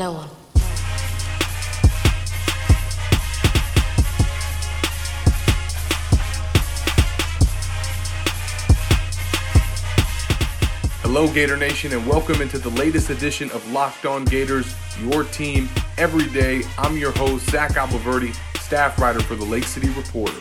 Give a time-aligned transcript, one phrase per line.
[0.00, 0.30] No one.
[11.02, 15.68] Hello, Gator Nation, and welcome into the latest edition of Locked On Gators, your team
[15.98, 16.62] every day.
[16.78, 20.40] I'm your host, Zach Abolverdi, staff writer for the Lake City Reporter.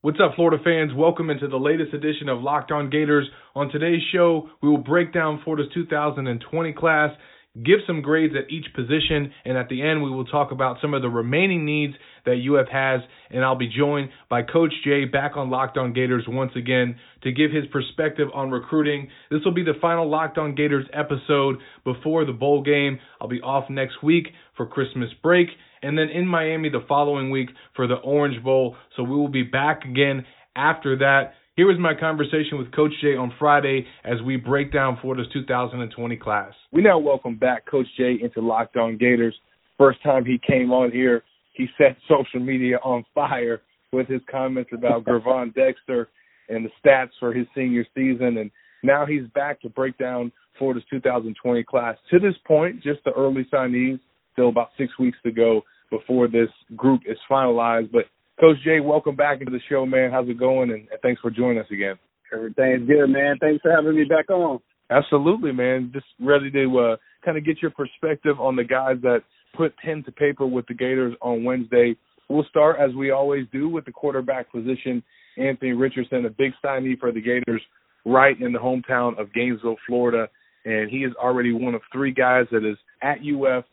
[0.00, 0.94] What's up, Florida fans?
[0.94, 3.28] Welcome into the latest edition of Locked On Gators.
[3.54, 7.10] On today's show, we will break down Florida's 2020 class
[7.54, 10.94] give some grades at each position, and at the end, we will talk about some
[10.94, 13.00] of the remaining needs that UF has.
[13.30, 17.32] And I'll be joined by Coach Jay back on Locked On Gators once again to
[17.32, 19.08] give his perspective on recruiting.
[19.30, 22.98] This will be the final Locked On Gators episode before the bowl game.
[23.20, 25.48] I'll be off next week for Christmas break,
[25.82, 28.76] and then in Miami the following week for the Orange Bowl.
[28.96, 30.24] So we will be back again
[30.54, 31.34] after that.
[31.60, 36.16] Here was my conversation with Coach Jay on Friday as we break down Florida's 2020
[36.16, 36.54] class.
[36.72, 39.34] We now welcome back Coach Jay into Locked On Gators.
[39.76, 41.22] First time he came on here,
[41.52, 43.60] he set social media on fire
[43.92, 46.08] with his comments about Gervon Dexter
[46.48, 48.38] and the stats for his senior season.
[48.38, 48.50] And
[48.82, 51.98] now he's back to break down Florida's 2020 class.
[52.10, 54.00] To this point, just the early signees,
[54.32, 57.92] still about six weeks to go before this group is finalized.
[57.92, 58.06] But
[58.40, 60.10] Coach Jay, welcome back into the show, man.
[60.10, 60.70] How's it going?
[60.70, 61.96] And thanks for joining us again.
[62.32, 63.36] Everything's good, man.
[63.38, 64.60] Thanks for having me back on.
[64.88, 65.90] Absolutely, man.
[65.92, 69.20] Just ready to uh, kind of get your perspective on the guys that
[69.54, 71.94] put pen to paper with the Gators on Wednesday.
[72.30, 75.02] We'll start, as we always do, with the quarterback position.
[75.36, 77.62] Anthony Richardson, a big signee for the Gators,
[78.06, 80.28] right in the hometown of Gainesville, Florida.
[80.64, 83.64] And he is already one of three guys that is at UF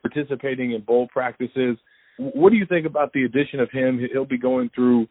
[0.00, 1.76] participating in bowl practices.
[2.18, 4.00] What do you think about the addition of him?
[4.12, 5.08] He'll be going through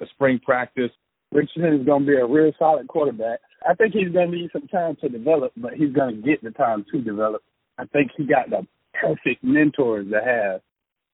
[0.00, 0.90] a spring practice.
[1.32, 3.40] Richardson is going to be a real solid quarterback.
[3.68, 6.42] I think he's going to need some time to develop, but he's going to get
[6.42, 7.42] the time to develop.
[7.78, 8.66] I think he got the
[9.00, 10.60] perfect mentors to have,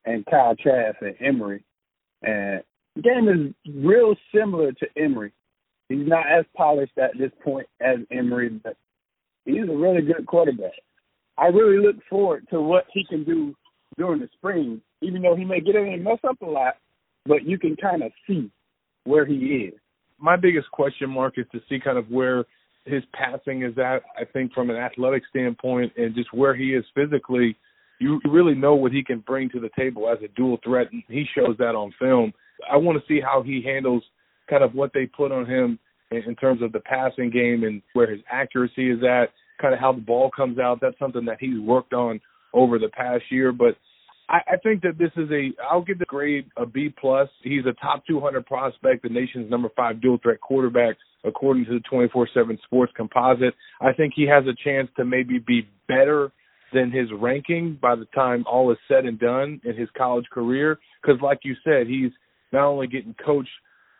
[0.04, 1.64] and Kyle Trask and Emory.
[2.22, 2.62] And
[2.96, 5.32] the game is real similar to Emory.
[5.88, 8.76] He's not as polished at this point as Emory, but
[9.44, 10.72] he's a really good quarterback.
[11.38, 13.54] I really look forward to what he can do
[13.96, 16.74] during the spring, even though he may get in and mess up a lot,
[17.26, 18.50] but you can kind of see
[19.04, 19.74] where he is.
[20.18, 22.44] My biggest question mark is to see kind of where
[22.84, 24.02] his passing is at.
[24.18, 27.56] I think from an athletic standpoint and just where he is physically,
[28.00, 30.88] you really know what he can bring to the table as a dual threat.
[30.92, 32.32] And he shows that on film.
[32.70, 34.02] I want to see how he handles
[34.48, 35.78] kind of what they put on him
[36.10, 39.28] in, in terms of the passing game and where his accuracy is at,
[39.60, 40.78] kind of how the ball comes out.
[40.80, 42.20] That's something that he's worked on
[42.52, 43.52] over the past year.
[43.52, 43.76] But
[44.28, 47.28] I, I think that this is a I'll give the grade a B plus.
[47.42, 51.80] He's a top 200 prospect, the nation's number five dual threat quarterback, according to the
[51.90, 53.54] 24/7 Sports Composite.
[53.80, 56.32] I think he has a chance to maybe be better
[56.72, 60.78] than his ranking by the time all is said and done in his college career.
[61.02, 62.12] Because, like you said, he's
[62.52, 63.50] not only getting coached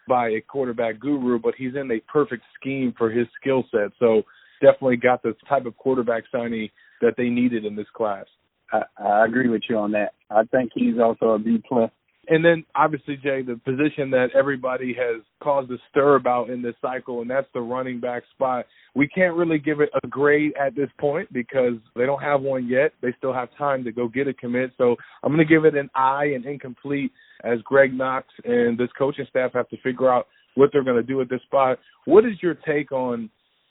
[0.09, 3.91] by a quarterback guru, but he's in a perfect scheme for his skill set.
[3.99, 4.23] So,
[4.61, 6.69] definitely got the type of quarterback signing
[7.01, 8.27] that they needed in this class.
[8.73, 10.13] I, I agree with you on that.
[10.31, 11.91] I think he's also a B plus.
[12.29, 16.77] And then obviously, Jay, the position that everybody has caused a stir about in this
[16.81, 18.67] cycle, and that's the running back spot.
[18.95, 22.69] We can't really give it a grade at this point because they don't have one
[22.69, 22.93] yet.
[23.03, 24.71] They still have time to go get a commit.
[24.79, 24.95] So
[25.25, 27.11] I'm going to give it an I and incomplete
[27.43, 31.03] as Greg Knox and this coaching staff have to figure out what they're going to
[31.03, 31.79] do at this spot.
[32.05, 33.29] What is your take on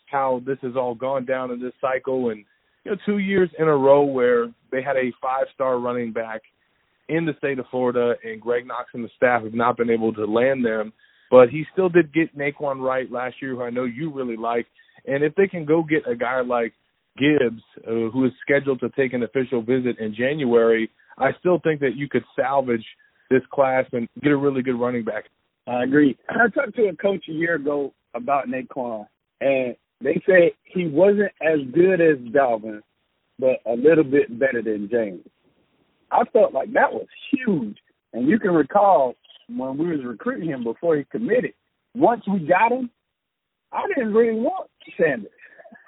[0.07, 2.43] how this has all gone down in this cycle and
[2.83, 6.41] you know, two years in a row where they had a five star running back
[7.09, 10.13] in the state of Florida, and Greg Knox and the staff have not been able
[10.13, 10.93] to land them.
[11.31, 14.67] But he still did get Nay'Quan Wright last year, who I know you really like.
[15.05, 16.73] And if they can go get a guy like
[17.17, 21.81] Gibbs, uh, who is scheduled to take an official visit in January, I still think
[21.81, 22.85] that you could salvage
[23.29, 25.25] this class and get a really good running back.
[25.67, 26.17] I agree.
[26.29, 29.05] I talked to a coach a year ago about Nay'Quan,
[29.41, 32.81] and they say he wasn't as good as Dalvin,
[33.37, 35.25] but a little bit better than James.
[36.11, 37.77] I felt like that was huge.
[38.13, 39.15] And you can recall
[39.47, 41.53] when we was recruiting him before he committed,
[41.95, 42.89] once we got him,
[43.71, 45.31] I didn't really want Sanders.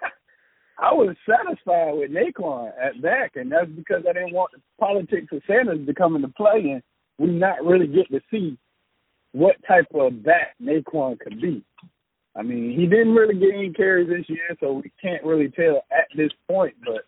[0.79, 5.27] I was satisfied with Nay'Quan at back, and that's because I didn't want the politics
[5.31, 6.83] of Sanders to come into play, and
[7.17, 8.57] we not really get to see
[9.31, 11.63] what type of back Nay'Quan could be.
[12.35, 15.83] I mean, he didn't really get any carries this year, so we can't really tell
[15.91, 16.75] at this point.
[16.85, 17.05] But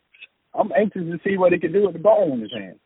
[0.53, 2.79] I'm anxious to see what he can do with the ball in his hands.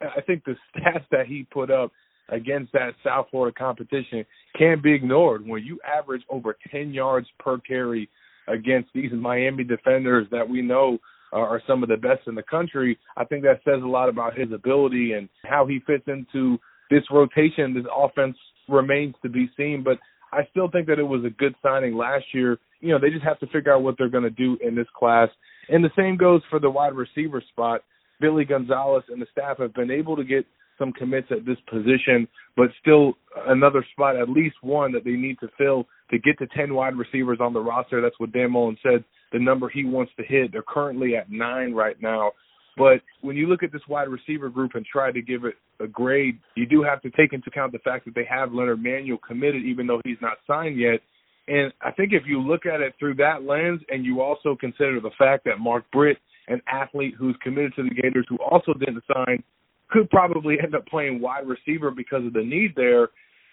[0.00, 1.92] I think the stats that he put up
[2.28, 4.24] against that South Florida competition
[4.58, 5.46] can't be ignored.
[5.46, 8.08] When you average over 10 yards per carry
[8.48, 10.98] against these Miami defenders that we know
[11.32, 14.08] are, are some of the best in the country, I think that says a lot
[14.08, 16.58] about his ability and how he fits into
[16.90, 17.74] this rotation.
[17.74, 18.36] This offense
[18.68, 19.98] remains to be seen, but
[20.32, 22.58] I still think that it was a good signing last year.
[22.80, 24.86] You know, they just have to figure out what they're going to do in this
[24.96, 25.28] class.
[25.68, 27.82] And the same goes for the wide receiver spot.
[28.20, 30.46] Billy Gonzales and the staff have been able to get
[30.78, 32.26] some commits at this position,
[32.56, 33.14] but still
[33.46, 36.96] another spot, at least one that they need to fill to get to 10 wide
[36.96, 38.00] receivers on the roster.
[38.00, 40.50] That's what Dan Mullen said, the number he wants to hit.
[40.50, 42.32] They're currently at nine right now.
[42.76, 45.86] But when you look at this wide receiver group and try to give it a
[45.86, 49.18] grade, you do have to take into account the fact that they have Leonard Manuel
[49.26, 51.00] committed, even though he's not signed yet.
[51.48, 55.00] And I think if you look at it through that lens and you also consider
[55.00, 59.02] the fact that Mark Britt, an athlete who's committed to the Gators who also didn't
[59.12, 59.42] sign,
[59.90, 63.08] could probably end up playing wide receiver because of the need there,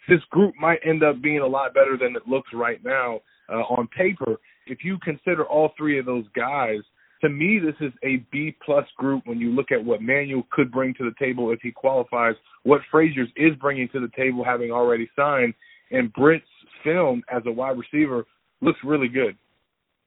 [0.08, 3.20] this group might end up being a lot better than it looks right now
[3.50, 4.38] uh, on paper.
[4.66, 6.80] If you consider all three of those guys,
[7.22, 10.72] to me, this is a B plus group when you look at what Manuel could
[10.72, 14.72] bring to the table if he qualifies, what Frazier's is bringing to the table having
[14.72, 15.54] already signed,
[15.92, 16.46] and Britt's
[16.84, 18.26] film as a wide receiver
[18.62, 19.36] looks really good.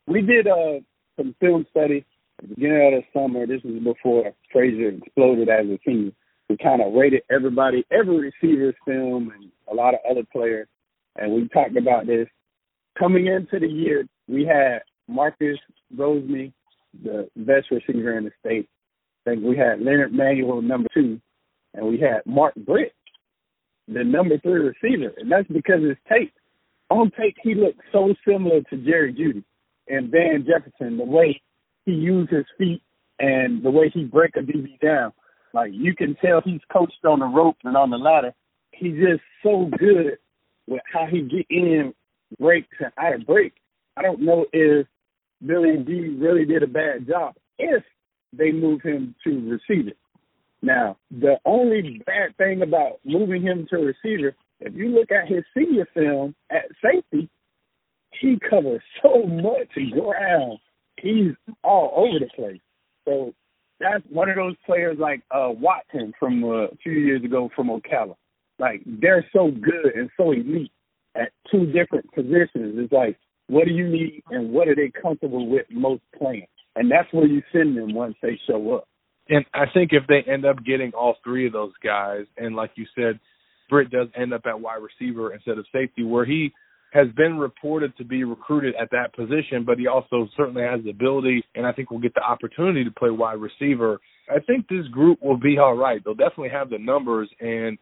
[0.06, 0.80] We did uh,
[1.16, 2.04] some film study
[2.38, 3.46] at the beginning of the summer.
[3.46, 6.14] This was before Frazier exploded as a team.
[6.48, 10.68] We kind of rated everybody, every receiver's film, and a lot of other players,
[11.16, 12.26] and we talked about this.
[12.98, 15.58] Coming into the year, we had Marcus
[15.96, 16.52] Rosemy,
[17.02, 18.68] the best receiver in the state.
[19.26, 21.20] I think we had Leonard Manuel number two,
[21.74, 22.92] and we had Mark Britt,
[23.88, 26.32] the number three receiver, and that's because his tape.
[26.90, 29.44] On tape, he looked so similar to Jerry Jeudy
[29.88, 30.98] and Van Jefferson.
[30.98, 31.40] The way
[31.86, 32.82] he used his feet
[33.18, 35.12] and the way he break a DB down,
[35.54, 38.34] like you can tell he's coached on the rope and on the ladder.
[38.72, 40.18] He's just so good
[40.66, 41.94] with how he get in
[42.38, 43.54] breaks and out of break.
[43.96, 44.86] I don't know if
[45.44, 47.82] Billy D really did a bad job if
[48.32, 49.92] they move him to receiver.
[50.62, 55.44] Now, the only bad thing about moving him to receiver, if you look at his
[55.56, 57.28] senior film at safety,
[58.20, 60.58] he covers so much ground.
[61.00, 61.32] He's
[61.64, 62.60] all over the place.
[63.04, 63.34] So
[63.80, 67.68] that's one of those players like uh Watson from uh, a few years ago from
[67.68, 68.14] Ocala.
[68.58, 70.70] Like they're so good and so elite
[71.16, 72.76] at two different positions.
[72.78, 73.18] It's like
[73.52, 76.46] what do you need and what are they comfortable with most playing?
[76.74, 78.88] And that's where you send them once they show up.
[79.28, 82.70] And I think if they end up getting all three of those guys, and like
[82.76, 83.20] you said,
[83.68, 86.50] Britt does end up at wide receiver instead of safety, where he
[86.94, 90.90] has been reported to be recruited at that position, but he also certainly has the
[90.90, 94.00] ability, and I think will get the opportunity to play wide receiver.
[94.30, 96.02] I think this group will be all right.
[96.02, 97.76] They'll definitely have the numbers, and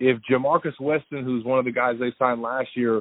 [0.00, 3.00] if Ja'Markis Weston, who's one of the guys they signed last year,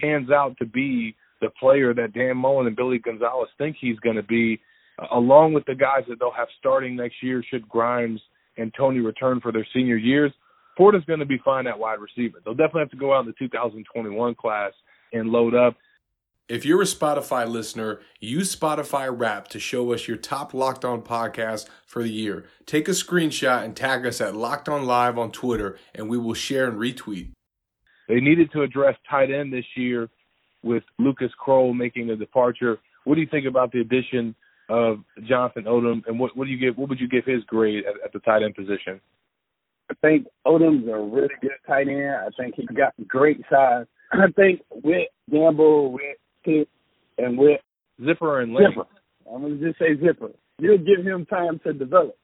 [0.00, 4.16] pans out to be the player that Dan Mullen and Billy Gonzales think he's going
[4.16, 4.60] to be,
[4.98, 8.20] uh, along with the guys that they'll have starting next year should Grimes
[8.56, 10.32] and Toney return for their senior years.
[10.76, 12.38] Florida's going to be fine at wide receiver.
[12.44, 14.72] They'll definitely have to go out in the 2021 class
[15.12, 15.76] and load up.
[16.48, 21.02] If you're a Spotify listener, use Spotify Wrap to show us your top Locked On
[21.02, 22.44] podcast for the year.
[22.66, 26.34] Take a screenshot and tag us at Locked On Live on Twitter, and we will
[26.34, 27.32] share and retweet.
[28.08, 30.08] They needed to address tight end this year
[30.66, 32.78] with Lucas Krull making a departure.
[33.04, 34.34] What do you think about the addition
[34.68, 36.76] of Jonathan Odom, and what, what do you give?
[36.76, 39.00] What would you give his grade at, at the tight end position?
[39.90, 42.10] I think Odom's a really good tight end.
[42.10, 43.86] I think he's got great size.
[44.12, 46.68] I think with Gamble, with Pitt,
[47.18, 47.60] and with
[48.04, 48.68] Zipper and Lane.
[48.70, 48.88] Zipper,
[49.32, 50.30] I'm gonna just say Zipper.
[50.58, 52.16] You'll give him time to develop.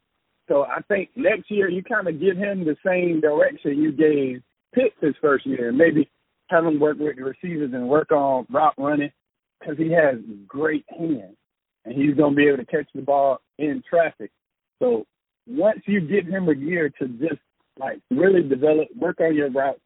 [0.49, 4.43] So I think next year you kind of give him the same direction you gave
[4.75, 6.11] Pitt his first year, maybe
[6.53, 9.11] have him work with the receivers and work on route running
[9.59, 10.17] because he has
[10.47, 11.37] great hands
[11.85, 14.31] and he's going to be able to catch the ball in traffic.
[14.81, 15.05] So
[15.47, 17.41] once you give him a year to just
[17.79, 19.81] like really develop, work on your route,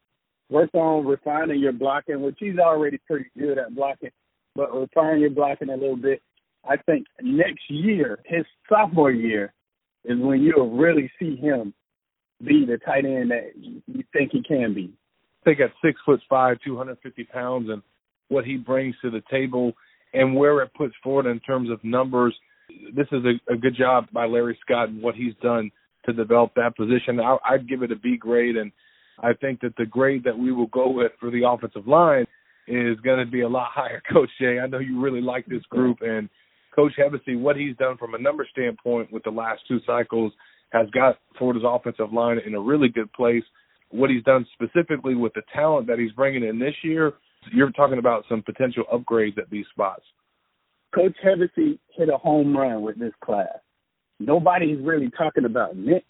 [0.49, 4.11] work on refining your blocking, which he's already pretty good at blocking,
[4.55, 6.21] but refine your blocking a little bit.
[6.67, 9.53] I think next year, his sophomore year,
[10.03, 11.73] is when you'll really see him
[12.45, 14.93] be the tight end that you think he can be
[15.47, 17.81] think at six foot five, 250 pounds, and
[18.27, 19.71] what he brings to the table
[20.13, 22.35] and where it puts forward in terms of numbers,
[22.93, 25.71] this is a, a good job by Larry Scott and what he's done
[26.05, 27.19] to develop that position.
[27.19, 28.71] I, I'd give it a B grade, and
[29.23, 32.25] I think that the grade that we will go with for the offensive line
[32.67, 34.01] is going to be a lot higher.
[34.11, 36.29] Coach Jay, I know you really like this group, and
[36.75, 40.33] Coach Hevesy, what he's done from a number standpoint with the last two cycles
[40.71, 43.43] has got Florida's offensive line in a really good place
[43.89, 47.13] what he's done specifically with the talent that he's bringing in this year,
[47.53, 50.03] you're talking about some potential upgrades at these spots.
[50.93, 53.57] Coach Hevesy hit a home run with this class.
[54.19, 56.03] Nobody's really talking about Nick.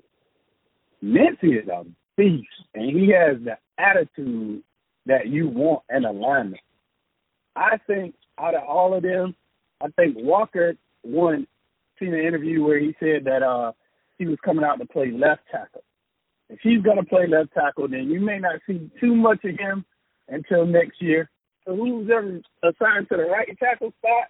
[1.01, 1.83] Nancy is a
[2.15, 4.63] beast, and he has the attitude
[5.05, 6.61] that you want in alignment.
[7.55, 9.35] I think out of all of them,
[9.81, 11.47] I think Walker won.
[11.99, 13.71] Seen an interview where he said that uh
[14.19, 15.83] he was coming out to play left tackle.
[16.49, 19.57] If he's going to play left tackle, then you may not see too much of
[19.59, 19.85] him
[20.29, 21.29] until next year.
[21.65, 24.27] So who's ever assigned to the right tackle spot,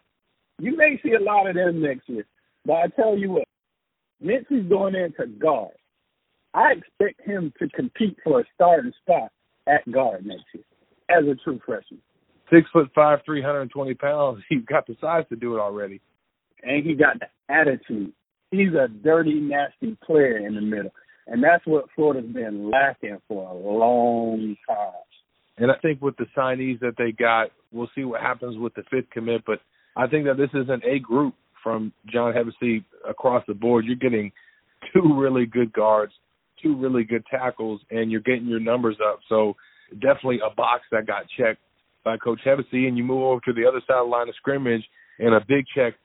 [0.60, 2.26] you may see a lot of them next year.
[2.66, 3.48] But I tell you what,
[4.20, 5.76] Mincey's going into guard.
[6.54, 9.32] I expect him to compete for a starting spot
[9.68, 10.64] at guard next year
[11.10, 12.02] as a true freshman.
[12.52, 14.42] Six foot five, three hundred and twenty pounds.
[14.50, 16.02] He's got the size to do it already.
[16.64, 18.12] And he got the attitude.
[18.50, 20.92] He's a dirty, nasty player in the middle.
[21.28, 24.94] And that's what Florida's been lacking for a long time.
[25.58, 28.84] And I think with the signees that they got, we'll see what happens with the
[28.90, 29.44] fifth commit.
[29.46, 29.60] But
[29.96, 33.86] I think that this is an A group from John Hevesy across the board.
[33.86, 34.32] You're getting
[34.94, 36.14] two really good guards,
[36.62, 39.20] two really good tackles, and you're getting your numbers up.
[39.28, 39.56] So
[39.94, 41.60] definitely a box that got checked
[42.06, 42.88] by Coach Hevesy.
[42.88, 44.84] And you move over to the other side of the line of scrimmage
[45.20, 45.96] and a big check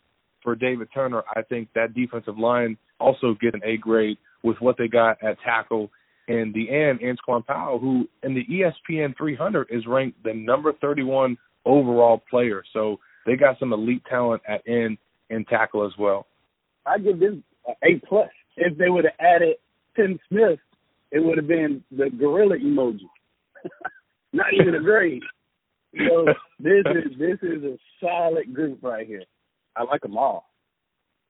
[0.43, 1.23] for David Turner.
[1.37, 5.40] I think that defensive line also get an A grade with what they got at
[5.44, 5.90] tackle
[6.28, 11.37] and the end Antwaun Powell, who in the ESPN 300 is ranked the number 31
[11.64, 12.62] overall player.
[12.72, 14.99] So they got some elite talent at end
[15.30, 16.26] and tackle as well.
[16.87, 17.34] I give this
[17.82, 18.28] A plus.
[18.56, 19.56] If they would have added
[19.96, 20.58] Tim Smith,
[21.11, 23.08] it would have been the gorilla emoji.
[24.32, 25.22] Not even a grade.
[26.08, 26.26] So
[26.58, 29.25] this is this is a solid group right here.
[29.76, 30.46] I like them all.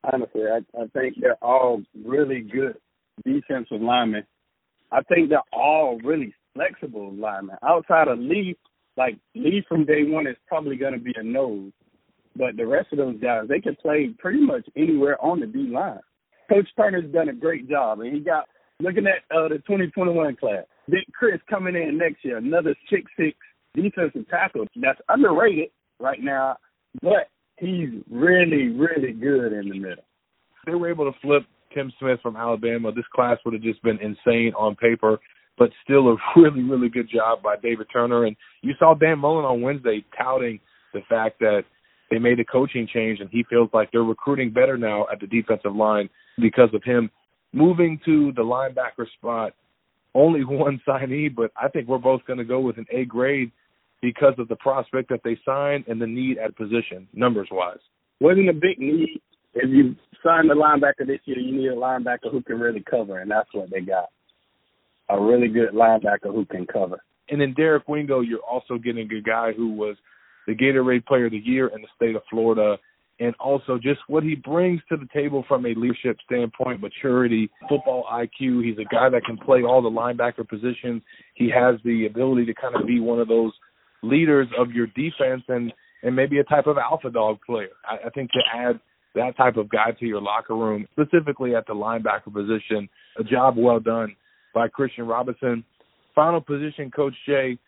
[0.05, 2.77] Honestly, I, I think they're all really good
[3.25, 4.25] defensive linemen.
[4.91, 7.57] I think they're all really flexible linemen.
[7.63, 8.57] Outside of Lee,
[8.97, 11.73] like Lee from day one is probably going to be a nose,
[12.37, 15.69] but the rest of those guys they can play pretty much anywhere on the D
[15.73, 16.01] line.
[16.51, 18.47] Coach Turner's done a great job, and he got
[18.81, 20.65] looking at uh, the 2021 class.
[20.91, 23.37] Big Chris coming in next year, another six six
[23.75, 26.57] defensive tackle that's underrated right now,
[27.01, 30.05] but he's really really good in the middle.
[30.67, 32.93] They were able to flip Tim Smith from Alabama.
[32.93, 35.19] This class would have just been insane on paper,
[35.59, 38.25] but still a really, really good job by David Turner.
[38.25, 40.61] And you saw Dan Mullen on Wednesday touting
[40.93, 41.63] the fact that
[42.11, 45.27] they made a coaching change and he feels like they're recruiting better now at the
[45.27, 47.11] defensive line because of him
[47.53, 49.55] moving to the linebacker spot.
[50.15, 53.51] Only one signee, but I think we're both going to go with an A grade
[54.03, 57.79] because of the prospect that they signed and the need at position, numbers wise.
[58.21, 59.21] Wasn't a big need
[59.55, 59.95] if you
[60.25, 63.49] sign the linebacker this year, you need a linebacker who can really cover, and that's
[63.53, 64.09] what they got.
[65.09, 67.03] A really good linebacker who can cover.
[67.29, 69.97] And then Derek Wingo, you're also getting a guy who was
[70.47, 72.79] the Gatorade Player of the Year in the state of Florida,
[73.21, 78.05] and also just what he brings to the table from a leadership standpoint, maturity, football
[78.11, 78.65] IQ.
[78.65, 81.03] He's a guy that can play all the linebacker positions.
[81.35, 83.53] He has the ability to kind of be one of those
[84.03, 85.73] leaders of your defense and
[86.05, 87.69] and maybe a type of alpha dog player.
[87.89, 88.81] I, I think to add
[89.15, 92.89] that type of guy to your locker room, specifically at the linebacker position.
[93.19, 94.17] A job well done
[94.55, 95.65] by Christian Robinson.
[96.15, 97.59] Final position, Coach Jay.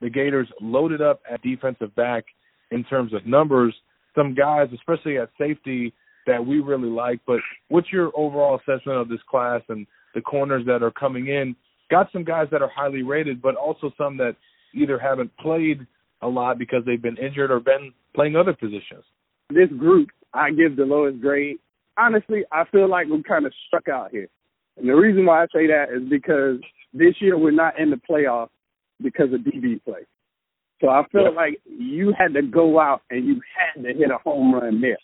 [0.00, 2.24] The Gators loaded up at defensive back
[2.70, 3.74] in terms of numbers.
[4.14, 5.92] Some guys, especially at safety,
[6.26, 7.20] that we really like.
[7.26, 11.54] But what's your overall assessment of this class and the corners that are coming in?
[11.90, 14.36] Got some guys that are highly rated, but also some that
[14.74, 15.86] either haven't played
[16.22, 19.04] a lot because they've been injured or been playing other positions.
[19.50, 21.56] This group I give the lowest grade.
[21.96, 24.28] Honestly, I feel like we're kind of stuck out here.
[24.76, 26.58] And the reason why I say that is because
[26.92, 28.48] this year we're not in the playoffs
[29.00, 30.00] because of DB play.
[30.80, 31.28] So I feel yeah.
[31.30, 34.98] like you had to go out and you had to hit a home run there.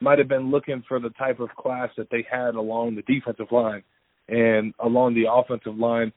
[0.00, 3.50] Might have been looking for the type of class that they had along the defensive
[3.50, 3.82] line
[4.28, 6.12] and along the offensive line.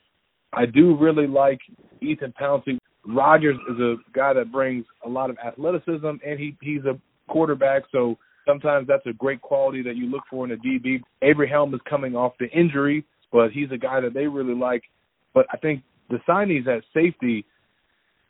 [0.51, 1.59] I do really like
[2.01, 2.77] Ethan Pouncey.
[3.07, 6.99] Rogers is a guy that brings a lot of athleticism and he he's a
[7.31, 8.17] quarterback, so
[8.49, 11.01] Sometimes that's a great quality that you look for in a DB.
[11.21, 14.81] Abraham is coming off the injury, but he's a guy that they really like.
[15.35, 17.45] But I think the signees at safety,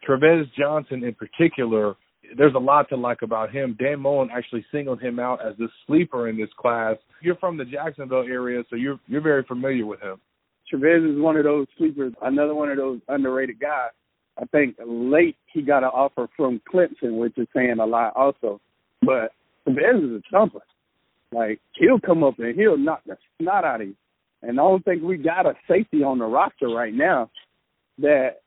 [0.06, 1.96] Tre'Vez Johnson in particular,
[2.38, 3.78] there's a lot to like about him.
[3.80, 6.98] Dan Mullen actually singled him out as the sleeper in this class.
[7.22, 10.18] You're from the Jacksonville area, so you're you're very familiar with him.
[10.70, 13.92] Chavez is one of those sleepers, another one of those underrated guys.
[14.38, 18.60] I think late he got an offer from Clemson, which is saying a lot also.
[19.02, 19.32] But
[19.66, 20.62] Chavez is a thumper.
[21.32, 23.96] Like he'll come up and he'll knock the snot out of you.
[24.42, 27.30] And I don't think we got a safety on the roster right now
[28.00, 28.42] that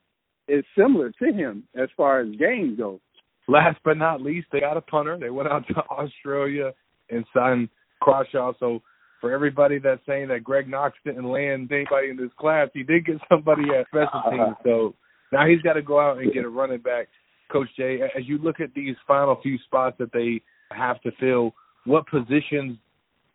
[0.47, 2.99] is similar to him as far as games go.
[3.47, 5.17] last but not least, they got a punter.
[5.19, 6.71] They went out to Australia
[7.09, 7.69] and signed
[8.01, 8.53] Crawshaw.
[8.59, 8.81] So
[9.21, 13.05] for everybody that's saying that Greg Knox didn't land anybody in this class, he did
[13.05, 14.31] get somebody at special uh-huh.
[14.31, 14.55] teams.
[14.63, 14.95] So
[15.31, 17.07] now he's got to go out and get a running back.
[17.51, 20.41] Coach Jay, as you look at these final few spots that they
[20.71, 21.53] have to fill,
[21.85, 22.77] what positions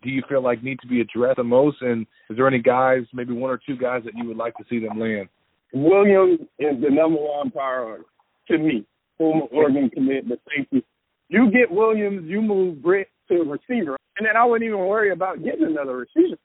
[0.03, 1.83] do you feel like need to be addressed the most?
[1.83, 4.65] And is there any guys, maybe one or two guys that you would like to
[4.71, 5.29] see them land?
[5.73, 8.05] Williams is the number one priority
[8.49, 8.87] to me.
[9.19, 10.85] Former Oregon commit, the safety.
[11.29, 15.43] You get Williams, you move Britt to receiver, and then I wouldn't even worry about
[15.45, 16.39] getting another receiver.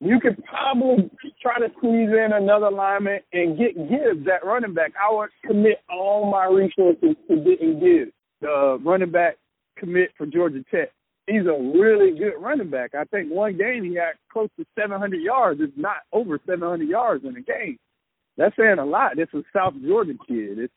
[0.00, 4.92] You could probably try to squeeze in another lineman and get Gibbs at running back.
[5.00, 9.36] I would commit all my resources to getting Gibbs, the running back
[9.78, 10.90] commit for Georgia Tech.
[11.26, 12.94] He's a really good running back.
[12.94, 17.24] I think one game he had close to 700 yards, if not over 700 yards
[17.24, 17.78] in a game.
[18.36, 19.16] That's saying a lot.
[19.16, 20.58] This is a South Georgia kid.
[20.58, 20.72] It's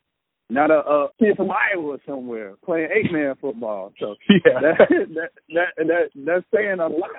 [0.48, 3.92] not a, a kid from Iowa somewhere playing eight man football.
[4.00, 7.10] So yeah, that, that that that that's saying a lot.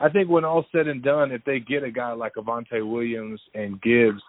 [0.00, 3.40] I think when all said and done, if they get a guy like Avantae Williams
[3.54, 4.22] and Gibbs,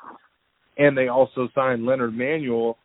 [0.78, 2.78] and they also sign Leonard Manuel,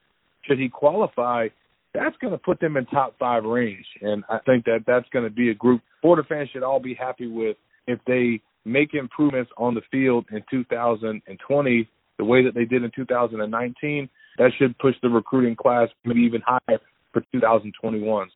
[0.42, 1.48] should he qualify,
[1.94, 3.86] that's going to put them in top five range.
[4.02, 6.94] And I think that that's going to be a group Florida fans should all be
[6.94, 12.64] happy with if they make improvements on the field in 2020 the way that they
[12.64, 14.08] did in 2019.
[14.38, 16.78] That should push the recruiting class maybe even higher
[17.12, 18.28] for 2021.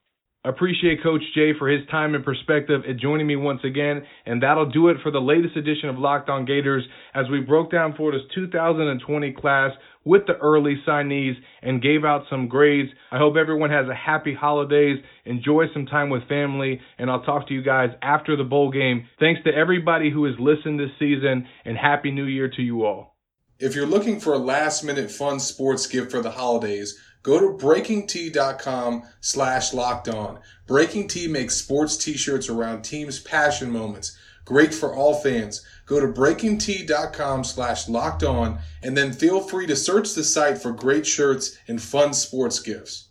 [0.45, 4.03] I appreciate Coach Jay for his time and perspective and joining me once again.
[4.25, 6.85] And that'll do it for the latest edition of Locked On Gators
[7.15, 9.73] as we broke down Florida's 2020 class
[10.05, 12.91] with the early signees and gave out some grades.
[13.11, 17.49] I hope everyone has a happy holidays, enjoy some time with family, and I'll talk
[17.49, 19.07] to you guys after the bowl game.
[19.21, 23.17] Thanks to everybody who has listened this season and happy new year to you all.
[23.59, 27.65] If you're looking for a last minute fun sports gift for the holidays, go to
[27.65, 30.39] breakingt.com slash locked on.
[30.69, 34.17] Breaking T makes sports t-shirts around teams' passion moments.
[34.49, 35.61] Great for all fans.
[35.85, 40.73] Go to breakingt.com slash locked on and then feel free to search the site for
[40.73, 43.08] great shirts and fun sports gifts.